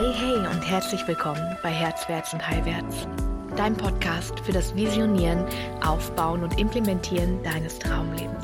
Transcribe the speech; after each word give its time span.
Hey, 0.00 0.14
hey 0.14 0.46
und 0.46 0.62
herzlich 0.62 1.06
willkommen 1.06 1.58
bei 1.62 1.68
Herzwärts 1.68 2.32
und 2.32 2.48
Heilwärts, 2.48 3.06
dein 3.54 3.76
Podcast 3.76 4.40
für 4.40 4.50
das 4.50 4.74
Visionieren, 4.74 5.44
Aufbauen 5.82 6.42
und 6.42 6.58
Implementieren 6.58 7.42
deines 7.42 7.78
Traumlebens. 7.78 8.42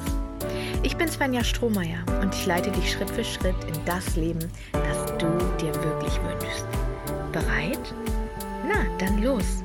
Ich 0.83 0.99
bin 0.99 1.09
Svenja 1.09 1.43
Strohmeier 1.43 2.05
und 2.21 2.35
ich 2.35 2.45
leite 2.45 2.71
dich 2.73 2.93
Schritt 2.93 3.09
für 3.09 3.25
Schritt 3.25 3.57
in 3.65 3.85
das 3.87 4.17
Leben, 4.17 4.53
das 4.71 5.07
du 5.17 5.27
dir 5.59 5.75
wirklich 5.83 6.13
wünschst. 6.25 6.67
Bereit? 7.33 7.95
Na, 8.69 8.85
dann 8.99 9.23
los! 9.23 9.65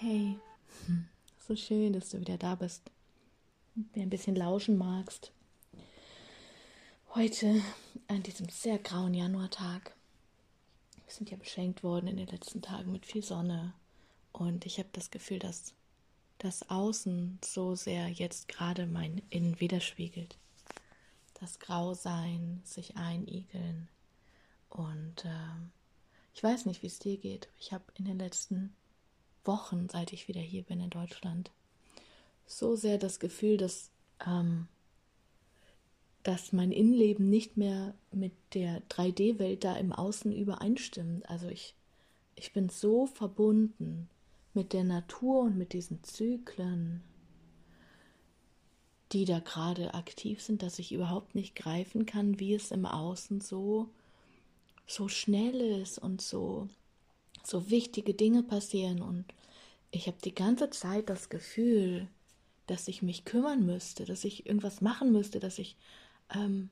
Hey, 0.00 0.36
so 1.46 1.54
schön, 1.54 1.92
dass 1.92 2.10
du 2.10 2.18
wieder 2.18 2.38
da 2.38 2.56
bist 2.56 2.90
und 3.76 3.94
mir 3.94 4.02
ein 4.02 4.10
bisschen 4.10 4.34
lauschen 4.34 4.76
magst. 4.76 5.30
Heute, 7.18 7.60
an 8.06 8.22
diesem 8.22 8.48
sehr 8.48 8.78
grauen 8.78 9.12
Januartag, 9.12 9.92
wir 11.04 11.12
sind 11.12 11.32
ja 11.32 11.36
beschenkt 11.36 11.82
worden 11.82 12.06
in 12.06 12.16
den 12.16 12.28
letzten 12.28 12.62
Tagen 12.62 12.92
mit 12.92 13.06
viel 13.06 13.24
Sonne 13.24 13.72
und 14.30 14.64
ich 14.66 14.78
habe 14.78 14.90
das 14.92 15.10
Gefühl, 15.10 15.40
dass 15.40 15.74
das 16.38 16.70
Außen 16.70 17.40
so 17.44 17.74
sehr 17.74 18.06
jetzt 18.08 18.46
gerade 18.46 18.86
mein 18.86 19.20
Innen 19.30 19.58
widerspiegelt. 19.58 20.38
Das 21.40 21.58
Grausein, 21.58 22.60
sich 22.62 22.96
einigeln 22.96 23.88
und 24.70 25.24
äh, 25.24 25.58
ich 26.34 26.44
weiß 26.44 26.66
nicht, 26.66 26.84
wie 26.84 26.86
es 26.86 27.00
dir 27.00 27.16
geht. 27.16 27.48
Ich 27.58 27.72
habe 27.72 27.82
in 27.96 28.04
den 28.04 28.20
letzten 28.20 28.76
Wochen, 29.44 29.88
seit 29.88 30.12
ich 30.12 30.28
wieder 30.28 30.40
hier 30.40 30.62
bin 30.62 30.78
in 30.78 30.90
Deutschland, 30.90 31.50
so 32.46 32.76
sehr 32.76 32.96
das 32.96 33.18
Gefühl, 33.18 33.56
dass, 33.56 33.90
ähm, 34.24 34.68
dass 36.22 36.52
mein 36.52 36.72
Innenleben 36.72 37.28
nicht 37.30 37.56
mehr 37.56 37.94
mit 38.12 38.32
der 38.54 38.82
3D-Welt 38.88 39.64
da 39.64 39.76
im 39.76 39.92
Außen 39.92 40.32
übereinstimmt. 40.32 41.28
Also 41.28 41.48
ich, 41.48 41.74
ich 42.34 42.52
bin 42.52 42.68
so 42.68 43.06
verbunden 43.06 44.08
mit 44.54 44.72
der 44.72 44.84
Natur 44.84 45.42
und 45.42 45.56
mit 45.56 45.72
diesen 45.72 46.02
Zyklen, 46.02 47.02
die 49.12 49.24
da 49.24 49.38
gerade 49.38 49.94
aktiv 49.94 50.42
sind, 50.42 50.62
dass 50.62 50.78
ich 50.78 50.92
überhaupt 50.92 51.34
nicht 51.34 51.54
greifen 51.54 52.06
kann, 52.06 52.38
wie 52.40 52.54
es 52.54 52.70
im 52.70 52.86
Außen 52.86 53.40
so 53.40 53.88
so 54.90 55.06
schnell 55.08 55.60
ist 55.82 55.98
und 55.98 56.22
so 56.22 56.68
so 57.44 57.70
wichtige 57.70 58.14
Dinge 58.14 58.42
passieren 58.42 59.00
und 59.02 59.24
ich 59.90 60.06
habe 60.06 60.18
die 60.22 60.34
ganze 60.34 60.70
Zeit 60.70 61.08
das 61.08 61.28
Gefühl, 61.28 62.08
dass 62.66 62.88
ich 62.88 63.00
mich 63.00 63.24
kümmern 63.24 63.64
müsste, 63.64 64.04
dass 64.04 64.24
ich 64.24 64.46
irgendwas 64.46 64.80
machen 64.80 65.12
müsste, 65.12 65.40
dass 65.40 65.58
ich 65.58 65.76
ähm, 66.34 66.70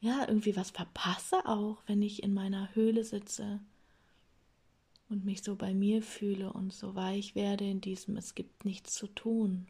ja 0.00 0.24
irgendwie 0.26 0.56
was 0.56 0.70
verpasse 0.70 1.46
auch, 1.46 1.82
wenn 1.86 2.02
ich 2.02 2.22
in 2.22 2.34
meiner 2.34 2.74
Höhle 2.74 3.04
sitze 3.04 3.60
und 5.08 5.24
mich 5.24 5.42
so 5.42 5.56
bei 5.56 5.74
mir 5.74 6.02
fühle 6.02 6.52
und 6.52 6.72
so 6.72 6.94
weich 6.94 7.34
werde 7.34 7.64
in 7.64 7.80
diesem 7.80 8.16
es 8.16 8.34
gibt 8.34 8.64
nichts 8.64 8.94
zu 8.94 9.06
tun. 9.06 9.68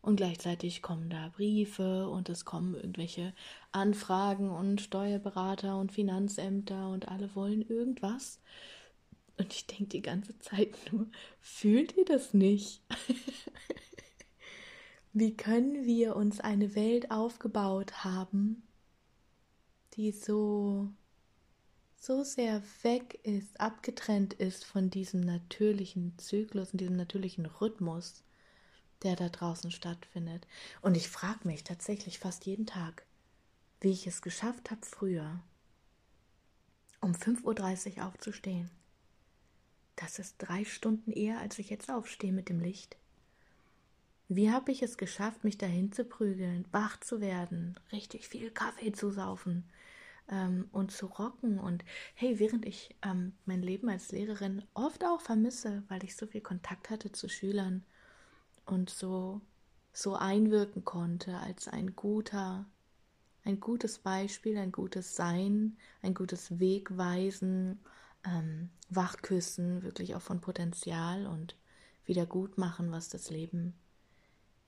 Und 0.00 0.16
gleichzeitig 0.16 0.80
kommen 0.80 1.10
da 1.10 1.28
Briefe 1.36 2.08
und 2.08 2.28
es 2.28 2.44
kommen 2.44 2.74
irgendwelche 2.74 3.34
Anfragen 3.72 4.50
und 4.50 4.80
Steuerberater 4.80 5.76
und 5.76 5.92
Finanzämter 5.92 6.88
und 6.90 7.08
alle 7.08 7.34
wollen 7.34 7.62
irgendwas. 7.62 8.40
Und 9.36 9.52
ich 9.52 9.66
denke 9.66 9.86
die 9.86 10.02
ganze 10.02 10.38
Zeit 10.38 10.76
nur, 10.92 11.06
fühlt 11.40 11.96
ihr 11.96 12.04
das 12.04 12.34
nicht? 12.34 12.82
Wie 15.12 15.36
können 15.36 15.84
wir 15.84 16.16
uns 16.16 16.40
eine 16.40 16.74
Welt 16.74 17.10
aufgebaut 17.10 18.04
haben, 18.04 18.62
die 19.94 20.12
so 20.12 20.88
so 22.00 22.22
sehr 22.22 22.62
weg 22.82 23.18
ist, 23.24 23.60
abgetrennt 23.60 24.34
ist 24.34 24.64
von 24.64 24.88
diesem 24.88 25.20
natürlichen 25.20 26.16
Zyklus 26.18 26.72
und 26.72 26.80
diesem 26.80 26.96
natürlichen 26.96 27.46
Rhythmus, 27.46 28.22
der 29.02 29.16
da 29.16 29.28
draußen 29.28 29.70
stattfindet. 29.70 30.46
Und 30.80 30.96
ich 30.96 31.08
frage 31.08 31.46
mich 31.46 31.64
tatsächlich 31.64 32.18
fast 32.18 32.46
jeden 32.46 32.66
Tag, 32.66 33.04
wie 33.80 33.90
ich 33.90 34.06
es 34.06 34.22
geschafft 34.22 34.70
habe, 34.70 34.86
früher 34.86 35.40
um 37.00 37.12
5.30 37.12 37.98
Uhr 37.98 38.06
aufzustehen. 38.06 38.70
Das 39.96 40.18
ist 40.18 40.36
drei 40.38 40.64
Stunden 40.64 41.12
eher, 41.12 41.40
als 41.40 41.58
ich 41.58 41.70
jetzt 41.70 41.90
aufstehe 41.90 42.32
mit 42.32 42.48
dem 42.48 42.60
Licht. 42.60 42.96
Wie 44.28 44.50
habe 44.50 44.72
ich 44.72 44.82
es 44.82 44.98
geschafft, 44.98 45.42
mich 45.42 45.56
dahin 45.56 45.90
zu 45.90 46.04
prügeln, 46.04 46.66
wach 46.70 47.00
zu 47.00 47.20
werden, 47.20 47.80
richtig 47.92 48.28
viel 48.28 48.50
Kaffee 48.50 48.92
zu 48.92 49.10
saufen 49.10 49.64
ähm, 50.28 50.68
und 50.70 50.92
zu 50.92 51.06
rocken? 51.06 51.58
Und 51.58 51.82
hey, 52.14 52.38
während 52.38 52.66
ich 52.66 52.94
ähm, 53.02 53.32
mein 53.46 53.62
Leben 53.62 53.88
als 53.88 54.12
Lehrerin 54.12 54.62
oft 54.74 55.02
auch 55.04 55.22
vermisse, 55.22 55.82
weil 55.88 56.04
ich 56.04 56.14
so 56.14 56.26
viel 56.26 56.42
Kontakt 56.42 56.90
hatte 56.90 57.10
zu 57.10 57.28
Schülern 57.28 57.84
und 58.66 58.90
so 58.90 59.40
so 59.94 60.14
einwirken 60.14 60.84
konnte 60.84 61.38
als 61.38 61.66
ein 61.66 61.96
guter 61.96 62.66
ein 63.44 63.60
gutes 63.60 63.98
Beispiel, 63.98 64.58
ein 64.58 64.72
gutes 64.72 65.16
Sein, 65.16 65.78
ein 66.02 66.12
gutes 66.12 66.60
Wegweisen, 66.60 67.80
ähm, 68.24 68.68
wachküssen, 68.90 69.82
wirklich 69.82 70.14
auch 70.14 70.20
von 70.20 70.40
Potenzial 70.42 71.26
und 71.26 71.56
Wiedergutmachen, 72.04 72.92
was 72.92 73.08
das 73.08 73.30
Leben 73.30 73.74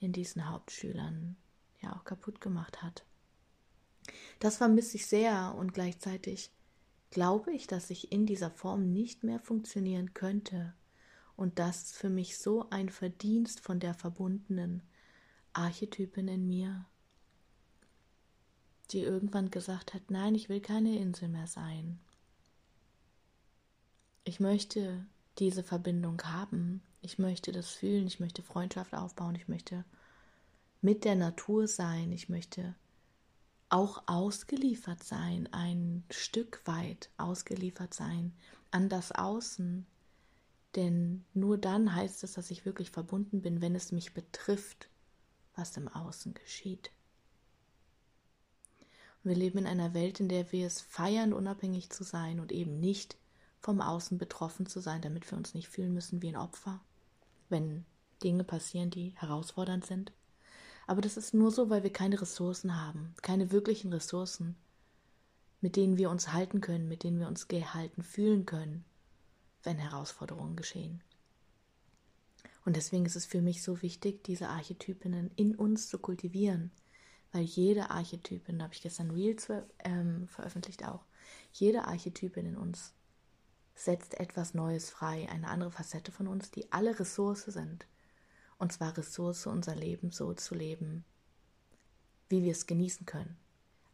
in 0.01 0.13
diesen 0.13 0.49
Hauptschülern 0.49 1.37
ja 1.81 1.95
auch 1.95 2.05
kaputt 2.05 2.41
gemacht 2.41 2.83
hat. 2.83 3.05
Das 4.41 4.57
vermisse 4.57 4.97
ich 4.97 5.07
sehr 5.07 5.55
und 5.57 5.73
gleichzeitig 5.73 6.51
glaube 7.11 7.53
ich, 7.53 7.67
dass 7.67 7.91
ich 7.91 8.13
in 8.13 8.27
dieser 8.27 8.51
Form 8.51 8.93
nicht 8.93 9.23
mehr 9.23 9.39
funktionieren 9.39 10.15
könnte 10.15 10.75
und 11.37 11.59
das 11.59 11.93
für 11.93 12.11
mich 12.11 12.39
so 12.39 12.69
ein 12.71 12.89
Verdienst 12.89 13.61
von 13.61 13.81
der 13.81 13.95
verbundenen 13.95 14.83
Archetypin 15.53 16.29
in 16.29 16.47
mir, 16.47 16.87
die 18.91 19.01
irgendwann 19.01 19.51
gesagt 19.51 19.95
hat, 19.95 20.11
nein, 20.11 20.35
ich 20.35 20.49
will 20.49 20.61
keine 20.61 20.99
Insel 20.99 21.29
mehr 21.29 21.47
sein. 21.47 22.01
Ich 24.25 24.41
möchte 24.41 25.07
diese 25.39 25.63
Verbindung 25.63 26.21
haben. 26.23 26.83
Ich 27.03 27.19
möchte 27.19 27.53
das 27.53 27.71
fühlen. 27.71 28.07
Ich 28.07 28.21
möchte 28.21 28.43
Freundschaft 28.43 28.95
aufbauen. 28.95 29.35
Ich 29.35 29.49
möchte 29.49 29.85
mit 30.81 31.05
der 31.05 31.15
Natur 31.15 31.67
sein. 31.67 32.13
Ich 32.13 32.29
möchte 32.29 32.75
auch 33.71 34.03
ausgeliefert 34.07 35.03
sein, 35.05 35.49
ein 35.53 36.05
Stück 36.11 36.61
weit 36.67 37.09
ausgeliefert 37.17 37.95
sein 37.95 38.35
an 38.71 38.89
das 38.89 39.13
Außen. 39.13 39.87
Denn 40.77 41.25
nur 41.35 41.57
dann 41.57 41.95
heißt 41.95 42.23
es, 42.25 42.35
dass 42.35 42.51
ich 42.51 42.65
wirklich 42.65 42.91
verbunden 42.91 43.41
bin, 43.41 43.61
wenn 43.61 43.75
es 43.75 43.93
mich 43.93 44.13
betrifft, 44.13 44.89
was 45.55 45.77
im 45.77 45.89
Außen 45.89 46.35
geschieht. 46.35 46.91
Wir 49.23 49.35
leben 49.35 49.59
in 49.59 49.67
einer 49.67 49.95
Welt, 49.95 50.21
in 50.21 50.29
der 50.29 50.51
wir 50.53 50.67
es 50.67 50.81
feiern, 50.81 51.33
unabhängig 51.33 51.91
zu 51.91 52.05
sein 52.05 52.41
und 52.41 52.53
eben 52.53 52.81
nicht 52.81 53.17
vom 53.59 53.81
Außen 53.81 54.17
betroffen 54.17 54.67
zu 54.67 54.81
sein, 54.81 55.03
damit 55.03 55.31
wir 55.31 55.37
uns 55.37 55.55
nicht 55.55 55.69
fühlen 55.69 55.93
müssen 55.93 56.23
wie 56.23 56.29
ein 56.29 56.37
Opfer, 56.37 56.81
wenn 57.51 57.85
Dinge 58.23 58.45
passieren, 58.45 58.91
die 58.91 59.13
herausfordernd 59.17 59.85
sind. 59.85 60.13
Aber 60.87 61.01
das 61.01 61.17
ist 61.17 61.35
nur 61.35 61.51
so, 61.51 61.71
weil 61.71 61.83
wir 61.83 61.93
keine 61.93 62.21
Ressourcen 62.21 62.81
haben, 62.81 63.15
keine 63.23 63.51
wirklichen 63.53 63.93
Ressourcen, 63.93 64.57
mit 65.61 65.77
denen 65.77 65.97
wir 65.99 66.11
uns 66.11 66.33
halten 66.33 66.61
können, 66.61 66.89
mit 66.89 67.05
denen 67.05 67.21
wir 67.21 67.29
uns 67.29 67.49
gehalten 67.49 68.03
fühlen 68.03 68.47
können, 68.47 68.85
wenn 69.63 69.79
Herausforderungen 69.79 70.57
geschehen. 70.57 71.03
Und 72.65 72.77
deswegen 72.77 73.07
ist 73.07 73.17
es 73.17 73.27
für 73.27 73.41
mich 73.41 73.63
so 73.63 73.83
wichtig, 73.83 74.25
diese 74.25 74.49
Archetypinnen 74.49 75.31
in 75.37 75.55
uns 75.55 75.89
zu 75.89 75.99
kultivieren, 75.99 76.71
weil 77.33 77.43
jede 77.43 77.91
Archetypin, 77.91 78.59
da 78.59 78.65
habe 78.65 78.75
ich 78.75 78.83
gestern 78.83 79.11
Reels 79.11 79.49
ähm, 79.85 80.29
veröffentlicht 80.29 80.85
auch, 80.85 81.05
jede 81.53 81.85
Archetypin 81.85 82.47
in 82.47 82.57
uns 82.57 82.93
setzt 83.81 84.21
etwas 84.21 84.53
Neues 84.53 84.91
frei, 84.91 85.27
eine 85.31 85.49
andere 85.49 85.71
Facette 85.71 86.13
von 86.13 86.27
uns, 86.27 86.51
die 86.51 86.71
alle 86.71 86.99
Ressource 87.01 87.45
sind. 87.45 87.87
Und 88.59 88.73
zwar 88.73 88.97
Ressource, 88.97 89.47
unser 89.47 89.75
Leben 89.75 90.11
so 90.11 90.35
zu 90.35 90.55
leben, 90.55 91.05
wie 92.29 92.43
wir 92.43 92.53
es 92.53 92.67
genießen 92.67 93.07
können. 93.07 93.39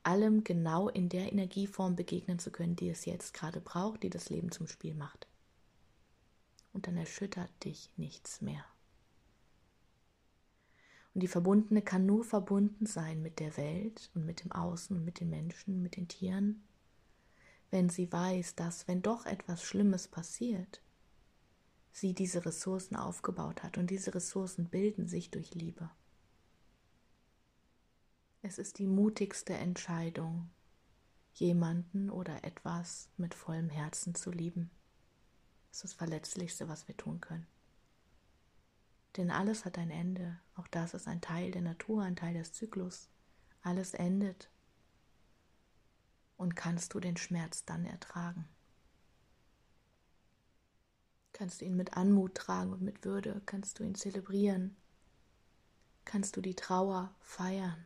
Allem 0.02 0.42
genau 0.42 0.88
in 0.88 1.08
der 1.08 1.32
Energieform 1.32 1.94
begegnen 1.94 2.40
zu 2.40 2.50
können, 2.50 2.74
die 2.74 2.88
es 2.88 3.04
jetzt 3.04 3.32
gerade 3.32 3.60
braucht, 3.60 4.02
die 4.02 4.10
das 4.10 4.28
Leben 4.28 4.50
zum 4.50 4.66
Spiel 4.66 4.94
macht. 4.94 5.28
Und 6.72 6.88
dann 6.88 6.96
erschüttert 6.96 7.50
dich 7.64 7.90
nichts 7.96 8.40
mehr. 8.40 8.64
Und 11.14 11.22
die 11.22 11.28
Verbundene 11.28 11.80
kann 11.80 12.06
nur 12.06 12.24
verbunden 12.24 12.86
sein 12.86 13.22
mit 13.22 13.38
der 13.38 13.56
Welt 13.56 14.10
und 14.14 14.26
mit 14.26 14.44
dem 14.44 14.52
Außen 14.52 14.96
und 14.96 15.04
mit 15.04 15.20
den 15.20 15.30
Menschen, 15.30 15.80
mit 15.80 15.96
den 15.96 16.08
Tieren, 16.08 16.65
wenn 17.70 17.88
sie 17.88 18.10
weiß, 18.10 18.54
dass, 18.54 18.86
wenn 18.88 19.02
doch 19.02 19.26
etwas 19.26 19.62
Schlimmes 19.62 20.08
passiert, 20.08 20.80
sie 21.92 22.14
diese 22.14 22.44
Ressourcen 22.44 22.96
aufgebaut 22.96 23.62
hat 23.62 23.78
und 23.78 23.90
diese 23.90 24.14
Ressourcen 24.14 24.68
bilden 24.68 25.08
sich 25.08 25.30
durch 25.30 25.54
Liebe. 25.54 25.90
Es 28.42 28.58
ist 28.58 28.78
die 28.78 28.86
mutigste 28.86 29.54
Entscheidung, 29.54 30.50
jemanden 31.34 32.10
oder 32.10 32.44
etwas 32.44 33.08
mit 33.16 33.34
vollem 33.34 33.68
Herzen 33.68 34.14
zu 34.14 34.30
lieben. 34.30 34.70
Das 35.68 35.78
ist 35.78 35.84
das 35.84 35.92
Verletzlichste, 35.94 36.68
was 36.68 36.86
wir 36.86 36.96
tun 36.96 37.20
können. 37.20 37.46
Denn 39.16 39.30
alles 39.30 39.64
hat 39.64 39.78
ein 39.78 39.90
Ende. 39.90 40.38
Auch 40.54 40.68
das 40.68 40.94
ist 40.94 41.08
ein 41.08 41.20
Teil 41.20 41.50
der 41.50 41.62
Natur, 41.62 42.02
ein 42.02 42.16
Teil 42.16 42.34
des 42.34 42.52
Zyklus. 42.52 43.08
Alles 43.62 43.94
endet. 43.94 44.50
Und 46.36 46.54
kannst 46.54 46.94
du 46.94 47.00
den 47.00 47.16
Schmerz 47.16 47.64
dann 47.64 47.84
ertragen? 47.84 48.48
Kannst 51.32 51.60
du 51.60 51.64
ihn 51.64 51.76
mit 51.76 51.96
Anmut 51.96 52.34
tragen 52.34 52.72
und 52.72 52.82
mit 52.82 53.04
Würde? 53.04 53.42
Kannst 53.46 53.78
du 53.78 53.84
ihn 53.84 53.94
zelebrieren? 53.94 54.76
Kannst 56.04 56.36
du 56.36 56.40
die 56.40 56.54
Trauer 56.54 57.14
feiern? 57.20 57.84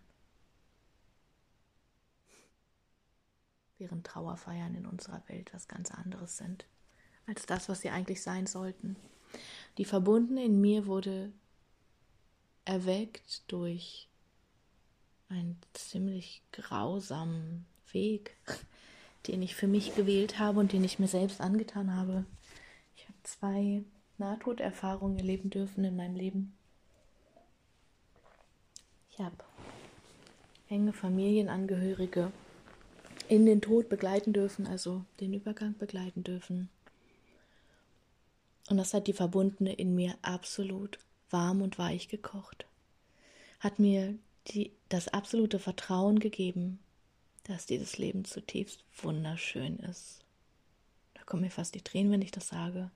Während 3.79 4.07
Trauerfeiern 4.07 4.75
in 4.75 4.87
unserer 4.87 5.27
Welt 5.29 5.53
was 5.55 5.67
ganz 5.67 5.91
anderes 5.91 6.37
sind 6.37 6.67
als 7.31 7.47
das, 7.47 7.69
was 7.69 7.81
sie 7.81 7.91
eigentlich 7.91 8.23
sein 8.23 8.47
sollten. 8.47 8.97
Die 9.79 9.85
Verbundene 9.85 10.45
in 10.45 10.61
mir 10.61 10.87
wurde 10.87 11.33
erweckt 12.65 13.51
durch 13.51 14.09
einen 15.29 15.59
ziemlich 15.73 16.43
grausamen 16.53 17.67
Weg, 17.95 18.37
den 19.27 19.43
ich 19.43 19.55
für 19.55 19.67
mich 19.67 19.95
gewählt 19.95 20.39
habe 20.39 20.61
und 20.61 20.73
den 20.73 20.85
ich 20.85 20.99
mir 20.99 21.09
selbst 21.09 21.41
angetan 21.41 21.95
habe. 21.95 22.25
Ich 22.97 23.05
habe 23.05 23.19
zwei 23.23 23.83
Nahtoderfahrungen 24.19 25.19
erleben 25.19 25.51
dürfen 25.51 25.85
in 25.85 25.97
meinem 25.97 26.17
Leben. 26.17 26.53
Ich 29.11 29.19
habe 29.19 29.37
enge 30.69 30.93
Familienangehörige 30.93 32.33
in 33.29 33.47
den 33.47 33.61
Tod 33.61 33.89
begleiten 33.89 34.33
dürfen, 34.33 34.67
also 34.67 35.05
den 35.21 35.33
Übergang 35.35 35.77
begleiten 35.79 36.25
dürfen. 36.25 36.69
Und 38.69 38.77
das 38.77 38.95
hat 38.95 39.07
die 39.07 39.13
Verbundene 39.13 39.73
in 39.73 39.95
mir 39.95 40.15
absolut 40.23 40.99
warm 41.31 41.63
und 41.63 41.79
weich 41.79 42.09
gekocht. 42.09 42.67
Hat 43.59 43.79
mir 43.79 44.17
die, 44.49 44.73
das 44.89 45.09
absolute 45.09 45.59
Vertrauen 45.59 46.19
gegeben, 46.19 46.79
dass 47.51 47.67
dieses 47.67 47.99
Leben 47.99 48.25
zutiefst 48.25 48.85
wunderschön 49.03 49.79
ist. 49.81 50.25
Da 51.15 51.23
kommen 51.25 51.43
mir 51.43 51.51
fast 51.51 51.75
die 51.75 51.83
Tränen, 51.83 52.13
wenn 52.13 52.23
ich 52.23 52.31
das 52.31 52.49
sage, 52.49 52.91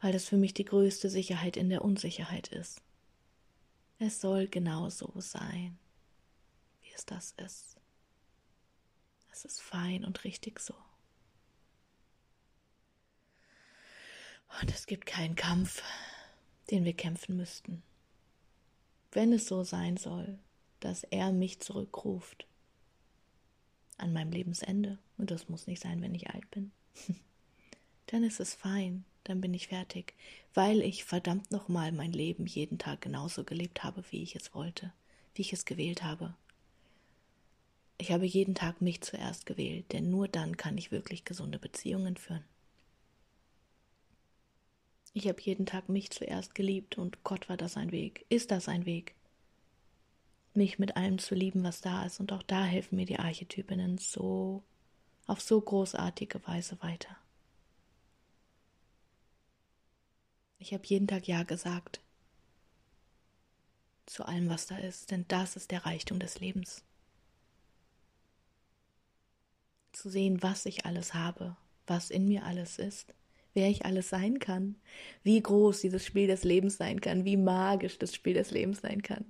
weil 0.00 0.12
das 0.12 0.26
für 0.26 0.36
mich 0.36 0.54
die 0.54 0.64
größte 0.64 1.10
Sicherheit 1.10 1.56
in 1.56 1.68
der 1.68 1.84
Unsicherheit 1.84 2.48
ist. 2.48 2.80
Es 3.98 4.20
soll 4.20 4.46
genau 4.46 4.88
so 4.88 5.12
sein, 5.16 5.76
wie 6.82 6.92
es 6.94 7.04
das 7.04 7.32
ist. 7.32 7.76
Es 9.32 9.44
ist 9.44 9.60
fein 9.60 10.04
und 10.04 10.22
richtig 10.22 10.60
so. 10.60 10.74
Und 14.60 14.70
es 14.70 14.86
gibt 14.86 15.06
keinen 15.06 15.34
Kampf, 15.34 15.82
den 16.70 16.84
wir 16.84 16.94
kämpfen 16.94 17.36
müssten. 17.36 17.82
Wenn 19.10 19.32
es 19.32 19.48
so 19.48 19.64
sein 19.64 19.96
soll, 19.96 20.38
dass 20.78 21.02
er 21.02 21.32
mich 21.32 21.58
zurückruft 21.58 22.46
an 23.98 24.12
meinem 24.12 24.32
Lebensende, 24.32 24.98
und 25.16 25.30
das 25.30 25.48
muss 25.48 25.66
nicht 25.66 25.82
sein, 25.82 26.00
wenn 26.02 26.14
ich 26.14 26.30
alt 26.30 26.50
bin, 26.50 26.70
dann 28.06 28.24
ist 28.24 28.40
es 28.40 28.54
fein, 28.54 29.04
dann 29.24 29.40
bin 29.40 29.54
ich 29.54 29.68
fertig, 29.68 30.14
weil 30.54 30.80
ich 30.80 31.04
verdammt 31.04 31.50
nochmal 31.50 31.92
mein 31.92 32.12
Leben 32.12 32.46
jeden 32.46 32.78
Tag 32.78 33.00
genauso 33.00 33.44
gelebt 33.44 33.84
habe, 33.84 34.02
wie 34.10 34.22
ich 34.22 34.34
es 34.36 34.54
wollte, 34.54 34.92
wie 35.34 35.42
ich 35.42 35.52
es 35.52 35.64
gewählt 35.64 36.02
habe. 36.02 36.34
Ich 37.98 38.12
habe 38.12 38.24
jeden 38.26 38.54
Tag 38.54 38.80
mich 38.80 39.00
zuerst 39.00 39.44
gewählt, 39.44 39.92
denn 39.92 40.08
nur 40.08 40.28
dann 40.28 40.56
kann 40.56 40.78
ich 40.78 40.92
wirklich 40.92 41.24
gesunde 41.24 41.58
Beziehungen 41.58 42.16
führen. 42.16 42.44
Ich 45.12 45.26
habe 45.26 45.40
jeden 45.42 45.66
Tag 45.66 45.88
mich 45.88 46.10
zuerst 46.10 46.54
geliebt 46.54 46.96
und 46.96 47.24
Gott 47.24 47.48
war 47.48 47.56
das 47.56 47.76
ein 47.76 47.90
Weg, 47.90 48.24
ist 48.28 48.50
das 48.52 48.68
ein 48.68 48.86
Weg. 48.86 49.14
Mich 50.58 50.80
mit 50.80 50.96
allem 50.96 51.18
zu 51.18 51.36
lieben, 51.36 51.62
was 51.62 51.80
da 51.80 52.04
ist 52.04 52.18
und 52.18 52.32
auch 52.32 52.42
da 52.42 52.64
helfen 52.64 52.96
mir 52.96 53.06
die 53.06 53.20
Archetypinnen 53.20 53.96
so 53.96 54.64
auf 55.26 55.40
so 55.40 55.60
großartige 55.60 56.44
Weise 56.48 56.82
weiter. 56.82 57.16
Ich 60.58 60.74
habe 60.74 60.82
jeden 60.86 61.06
Tag 61.06 61.28
Ja 61.28 61.44
gesagt 61.44 62.00
zu 64.06 64.24
allem, 64.24 64.48
was 64.48 64.66
da 64.66 64.78
ist, 64.78 65.12
denn 65.12 65.26
das 65.28 65.54
ist 65.54 65.70
der 65.70 65.86
Reichtum 65.86 66.18
des 66.18 66.40
Lebens. 66.40 66.82
Zu 69.92 70.10
sehen, 70.10 70.42
was 70.42 70.66
ich 70.66 70.86
alles 70.86 71.14
habe, 71.14 71.56
was 71.86 72.10
in 72.10 72.26
mir 72.26 72.44
alles 72.44 72.78
ist 72.78 73.14
wer 73.54 73.68
ich 73.68 73.84
alles 73.84 74.08
sein 74.08 74.38
kann, 74.38 74.76
wie 75.24 75.42
groß 75.42 75.80
dieses 75.80 76.04
Spiel 76.04 76.28
des 76.28 76.44
Lebens 76.44 76.76
sein 76.76 77.00
kann, 77.00 77.24
wie 77.24 77.36
magisch 77.36 77.98
das 77.98 78.14
Spiel 78.14 78.34
des 78.34 78.52
Lebens 78.52 78.82
sein 78.82 79.02
kann, 79.02 79.24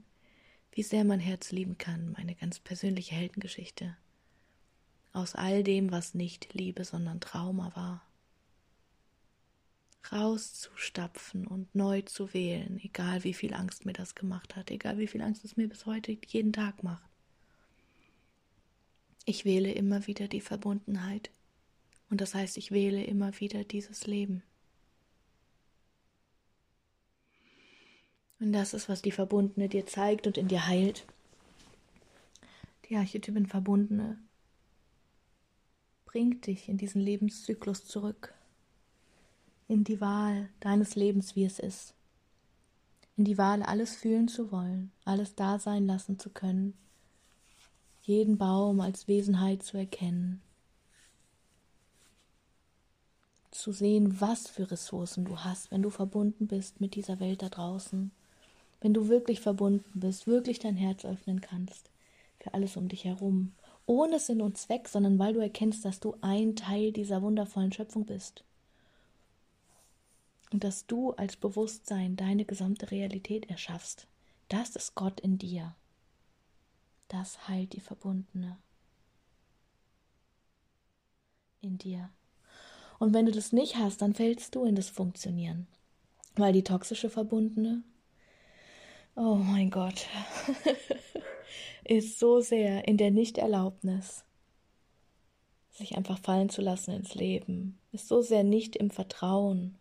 wie 0.78 0.84
sehr 0.84 1.02
mein 1.02 1.18
Herz 1.18 1.50
lieben 1.50 1.76
kann, 1.76 2.12
meine 2.16 2.36
ganz 2.36 2.60
persönliche 2.60 3.12
Heldengeschichte. 3.12 3.96
Aus 5.12 5.34
all 5.34 5.64
dem, 5.64 5.90
was 5.90 6.14
nicht 6.14 6.54
Liebe, 6.54 6.84
sondern 6.84 7.18
Trauma 7.18 7.74
war. 7.74 8.06
Rauszustapfen 10.12 11.48
und 11.48 11.74
neu 11.74 12.02
zu 12.02 12.32
wählen, 12.32 12.78
egal 12.80 13.24
wie 13.24 13.34
viel 13.34 13.54
Angst 13.54 13.86
mir 13.86 13.92
das 13.92 14.14
gemacht 14.14 14.54
hat, 14.54 14.70
egal 14.70 14.98
wie 14.98 15.08
viel 15.08 15.20
Angst 15.20 15.44
es 15.44 15.56
mir 15.56 15.68
bis 15.68 15.84
heute 15.84 16.16
jeden 16.28 16.52
Tag 16.52 16.84
macht. 16.84 17.10
Ich 19.24 19.44
wähle 19.44 19.72
immer 19.72 20.06
wieder 20.06 20.28
die 20.28 20.40
Verbundenheit 20.40 21.32
und 22.08 22.20
das 22.20 22.36
heißt, 22.36 22.56
ich 22.56 22.70
wähle 22.70 23.02
immer 23.02 23.40
wieder 23.40 23.64
dieses 23.64 24.06
Leben. 24.06 24.44
Und 28.40 28.52
das 28.52 28.74
ist, 28.74 28.88
was 28.88 29.02
die 29.02 29.10
Verbundene 29.10 29.68
dir 29.68 29.86
zeigt 29.86 30.26
und 30.26 30.38
in 30.38 30.48
dir 30.48 30.66
heilt. 30.66 31.04
Die 32.88 32.96
Archetypin 32.96 33.46
Verbundene 33.46 34.18
bringt 36.06 36.46
dich 36.46 36.68
in 36.68 36.78
diesen 36.78 37.02
Lebenszyklus 37.02 37.84
zurück, 37.84 38.32
in 39.66 39.84
die 39.84 40.00
Wahl 40.00 40.48
deines 40.60 40.94
Lebens, 40.94 41.36
wie 41.36 41.44
es 41.44 41.58
ist, 41.58 41.94
in 43.16 43.24
die 43.24 43.36
Wahl, 43.36 43.62
alles 43.62 43.96
fühlen 43.96 44.28
zu 44.28 44.50
wollen, 44.52 44.90
alles 45.04 45.34
da 45.34 45.58
sein 45.58 45.86
lassen 45.86 46.18
zu 46.18 46.30
können, 46.30 46.74
jeden 48.02 48.38
Baum 48.38 48.80
als 48.80 49.06
Wesenheit 49.06 49.62
zu 49.62 49.76
erkennen, 49.76 50.40
zu 53.50 53.72
sehen, 53.72 54.20
was 54.20 54.48
für 54.48 54.70
Ressourcen 54.70 55.26
du 55.26 55.40
hast, 55.40 55.70
wenn 55.70 55.82
du 55.82 55.90
verbunden 55.90 56.46
bist 56.46 56.80
mit 56.80 56.94
dieser 56.94 57.20
Welt 57.20 57.42
da 57.42 57.48
draußen, 57.50 58.12
wenn 58.80 58.94
du 58.94 59.08
wirklich 59.08 59.40
verbunden 59.40 60.00
bist, 60.00 60.26
wirklich 60.26 60.58
dein 60.58 60.76
Herz 60.76 61.04
öffnen 61.04 61.40
kannst 61.40 61.90
für 62.40 62.54
alles 62.54 62.76
um 62.76 62.88
dich 62.88 63.04
herum, 63.04 63.52
ohne 63.86 64.20
Sinn 64.20 64.40
und 64.40 64.56
Zweck, 64.56 64.88
sondern 64.88 65.18
weil 65.18 65.34
du 65.34 65.40
erkennst, 65.40 65.84
dass 65.84 65.98
du 65.98 66.16
ein 66.20 66.56
Teil 66.56 66.92
dieser 66.92 67.22
wundervollen 67.22 67.72
Schöpfung 67.72 68.06
bist 68.06 68.44
und 70.52 70.64
dass 70.64 70.86
du 70.86 71.12
als 71.12 71.36
Bewusstsein 71.36 72.16
deine 72.16 72.44
gesamte 72.44 72.90
Realität 72.90 73.50
erschaffst. 73.50 74.06
Das 74.48 74.76
ist 74.76 74.94
Gott 74.94 75.20
in 75.20 75.38
dir. 75.38 75.74
Das 77.08 77.48
heilt 77.48 77.72
die 77.72 77.80
Verbundene 77.80 78.58
in 81.60 81.78
dir. 81.78 82.10
Und 82.98 83.14
wenn 83.14 83.26
du 83.26 83.32
das 83.32 83.52
nicht 83.52 83.76
hast, 83.76 84.02
dann 84.02 84.14
fällst 84.14 84.54
du 84.54 84.64
in 84.64 84.74
das 84.74 84.88
Funktionieren. 84.88 85.66
Weil 86.34 86.52
die 86.52 86.64
toxische 86.64 87.10
Verbundene, 87.10 87.82
oh 89.18 89.34
mein 89.34 89.70
Gott, 89.70 90.06
ist 91.84 92.18
so 92.20 92.40
sehr 92.40 92.86
in 92.86 92.96
der 92.96 93.10
Nichterlaubnis, 93.10 94.24
sich 95.70 95.96
einfach 95.96 96.18
fallen 96.20 96.48
zu 96.50 96.62
lassen 96.62 96.92
ins 96.92 97.14
Leben, 97.14 97.78
ist 97.92 98.06
so 98.06 98.22
sehr 98.22 98.44
nicht 98.44 98.76
im 98.76 98.90
Vertrauen, 98.90 99.74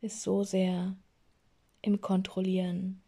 ist 0.00 0.22
so 0.22 0.42
sehr 0.42 0.96
im 1.80 2.00
Kontrollieren, 2.00 3.00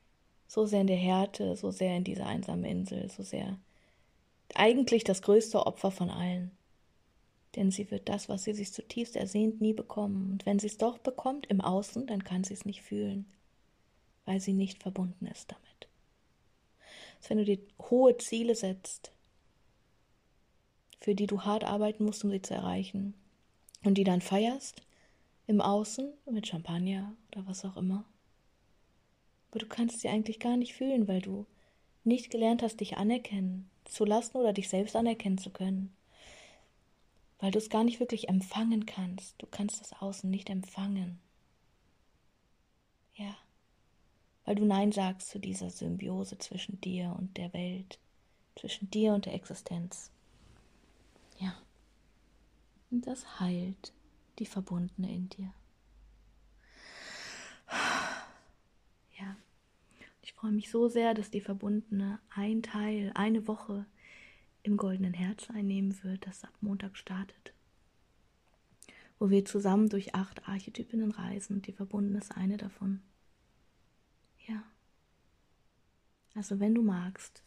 so 0.47 0.65
sehr 0.65 0.83
in 0.83 0.87
der 0.87 0.97
Härte, 0.97 1.57
so 1.57 1.73
sehr 1.73 1.97
in 1.97 2.05
dieser 2.05 2.27
einsamen 2.27 2.65
Insel, 2.65 3.11
so 3.11 3.25
sehr 3.25 3.59
eigentlich 4.55 5.03
das 5.05 5.23
größte 5.23 5.67
Opfer 5.67 5.91
von 5.91 6.09
allen. 6.09 6.53
Denn 7.57 7.71
sie 7.71 7.91
wird 7.91 8.09
das, 8.09 8.29
was 8.29 8.45
sie 8.45 8.53
sich 8.53 8.73
zutiefst 8.73 9.17
ersehnt, 9.17 9.61
nie 9.61 9.73
bekommen. 9.73 10.31
Und 10.33 10.47
wenn 10.47 10.59
sie 10.59 10.69
es 10.69 10.79
doch 10.79 10.99
bekommt 10.99 11.47
im 11.47 11.61
Außen, 11.61 12.07
dann 12.07 12.23
kann 12.23 12.45
sie 12.45 12.55
es 12.55 12.65
nicht 12.65 12.83
fühlen, 12.83 13.27
weil 14.29 14.41
sie 14.41 14.53
nicht 14.53 14.83
verbunden 14.83 15.27
ist 15.27 15.51
damit. 15.51 15.89
Als 17.17 17.31
wenn 17.31 17.39
du 17.39 17.47
dir 17.47 17.59
hohe 17.91 18.15
Ziele 18.19 18.55
setzt, 18.55 19.11
für 21.01 21.15
die 21.15 21.27
du 21.27 21.41
hart 21.41 21.65
arbeiten 21.65 22.05
musst, 22.05 22.25
um 22.25 22.31
sie 22.31 22.43
zu 22.43 22.53
erreichen, 22.53 23.15
und 23.85 23.95
die 23.95 24.05
dann 24.05 24.21
feierst 24.21 24.83
im 25.47 25.63
Außen 25.63 26.13
mit 26.31 26.47
Champagner 26.47 27.15
oder 27.33 27.47
was 27.47 27.65
auch 27.65 27.79
immer. 27.79 28.05
Aber 29.51 29.61
du 29.61 29.67
kannst 29.67 30.01
sie 30.01 30.11
eigentlich 30.11 30.41
gar 30.41 30.59
nicht 30.59 30.75
fühlen, 30.75 31.09
weil 31.09 31.23
du 31.23 31.47
nicht 32.05 32.29
gelernt 32.29 32.63
hast, 32.63 32.81
dich 32.81 32.99
anerkennen 32.99 33.71
zu 33.87 34.05
lassen 34.05 34.37
oder 34.37 34.53
dich 34.53 34.69
selbst 34.69 34.95
anerkennen 34.95 35.39
zu 35.39 35.49
können. 35.49 35.97
Weil 37.39 37.51
du 37.51 37.59
es 37.59 37.71
gar 37.71 37.85
nicht 37.85 37.99
wirklich 37.99 38.29
empfangen 38.29 38.85
kannst. 38.85 39.41
Du 39.41 39.47
kannst 39.47 39.81
das 39.81 39.95
Außen 39.95 40.29
nicht 40.29 40.51
empfangen. 40.51 41.19
Ja. 43.15 43.35
Weil 44.49 44.55
du 44.55 44.65
Nein 44.65 44.93
sagst 44.93 45.29
zu 45.29 45.39
dieser 45.39 45.69
Symbiose 45.69 46.39
zwischen 46.39 46.81
dir 46.81 47.15
und 47.19 47.37
der 47.37 47.53
Welt, 47.53 47.99
zwischen 48.57 48.91
dir 48.91 49.13
und 49.13 49.27
der 49.27 49.35
Existenz. 49.35 50.11
Ja. 51.39 51.55
Und 52.91 53.07
das 53.07 53.41
heilt 53.41 53.93
die 54.39 54.47
Verbundene 54.47 55.15
in 55.15 55.29
dir. 55.29 55.53
Ja. 59.19 59.37
Ich 60.23 60.33
freue 60.33 60.53
mich 60.53 60.71
so 60.71 60.89
sehr, 60.89 61.13
dass 61.13 61.31
die 61.31 61.43
Verbundene 61.43 62.19
ein 62.35 62.63
Teil, 62.63 63.13
eine 63.15 63.47
Woche 63.49 63.85
im 64.63 64.79
goldenen 64.79 65.13
Herz 65.13 65.51
einnehmen 65.51 66.03
wird, 66.03 66.27
das 66.27 66.45
ab 66.45 66.55
Montag 66.63 66.97
startet. 66.97 67.53
Wo 69.19 69.29
wir 69.29 69.45
zusammen 69.45 69.91
durch 69.91 70.15
acht 70.15 70.49
Archetypinnen 70.49 71.11
reisen 71.11 71.57
und 71.57 71.67
die 71.67 71.73
Verbundene 71.73 72.21
ist 72.21 72.35
eine 72.35 72.57
davon. 72.57 73.03
Ja. 74.49 74.63
Also 76.35 76.59
wenn 76.59 76.75
du 76.75 76.83
magst, 76.83 77.43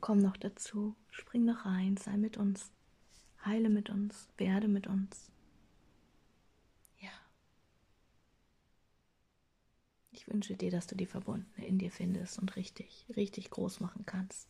komm 0.00 0.18
noch 0.18 0.36
dazu, 0.36 0.96
spring 1.10 1.44
noch 1.44 1.64
rein, 1.64 1.96
sei 1.96 2.16
mit 2.16 2.36
uns, 2.36 2.72
heile 3.44 3.68
mit 3.68 3.90
uns, 3.90 4.28
werde 4.36 4.66
mit 4.66 4.86
uns. 4.88 5.32
Ich 10.22 10.28
wünsche 10.32 10.54
dir, 10.54 10.70
dass 10.70 10.86
du 10.86 10.94
die 10.94 11.06
Verbundene 11.06 11.66
in 11.66 11.78
dir 11.78 11.90
findest 11.90 12.38
und 12.38 12.54
richtig, 12.54 13.06
richtig 13.16 13.50
groß 13.50 13.80
machen 13.80 14.06
kannst. 14.06 14.46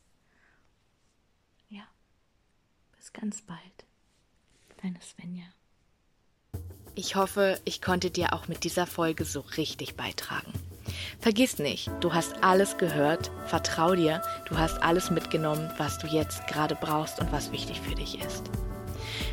Ja, 1.71 1.87
bis 2.97 3.15
ganz 3.15 3.41
bald. 3.41 3.87
Deine 4.83 5.01
Svenja. 5.01 5.47
Ich 6.95 7.17
hoffe, 7.17 7.59
ich 7.65 7.81
konnte 7.81 8.11
dir 8.11 8.35
auch 8.35 8.49
mit 8.49 8.65
dieser 8.65 8.87
Folge 8.87 9.25
so 9.25 9.41
richtig 9.41 9.95
beitragen. 9.97 10.53
Vergiss 11.21 11.59
nicht, 11.59 11.91
du 12.01 12.13
hast 12.13 12.43
alles 12.43 12.77
gehört, 12.79 13.31
vertrau 13.47 13.95
dir, 13.95 14.23
du 14.49 14.59
hast 14.59 14.83
alles 14.83 15.11
mitgenommen, 15.11 15.71
was 15.79 15.99
du 15.99 16.07
jetzt 16.07 16.47
gerade 16.47 16.75
brauchst 16.75 17.21
und 17.21 17.33
was 17.33 17.53
wichtig 17.53 17.81
für 17.81 17.95
dich 17.95 18.21
ist. 18.21 18.51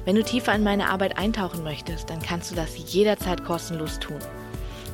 Wenn 0.06 0.16
du 0.16 0.24
tiefer 0.24 0.56
in 0.56 0.64
meine 0.64 0.90
Arbeit 0.90 1.18
eintauchen 1.18 1.62
möchtest, 1.64 2.10
dann 2.10 2.22
kannst 2.22 2.52
du 2.52 2.56
das 2.56 2.78
jederzeit 2.92 3.44
kostenlos 3.44 4.00
tun. 4.00 4.20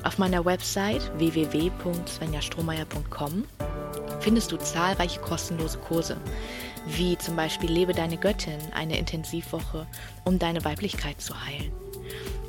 Auf 0.03 0.17
meiner 0.17 0.43
Website 0.45 1.11
www.svenjastrohmeier.com 1.17 3.45
findest 4.19 4.51
du 4.51 4.57
zahlreiche 4.57 5.19
kostenlose 5.19 5.77
Kurse, 5.79 6.17
wie 6.87 7.17
zum 7.17 7.35
Beispiel 7.35 7.71
Lebe 7.71 7.93
deine 7.93 8.17
Göttin, 8.17 8.59
eine 8.73 8.97
Intensivwoche, 8.97 9.85
um 10.23 10.39
deine 10.39 10.65
Weiblichkeit 10.65 11.21
zu 11.21 11.45
heilen. 11.45 11.71